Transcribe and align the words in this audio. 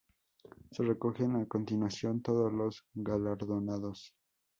Se 0.71 0.81
recogen 0.81 1.35
a 1.35 1.45
continuación 1.47 2.23
todos 2.23 2.51
los 2.51 2.83
galardonados. 2.95 4.15